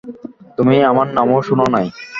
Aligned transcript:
তুমি 0.57 0.75
আমার 0.89 1.07
নামও 1.15 1.39
শুন 1.47 1.59
নাই? 1.73 1.87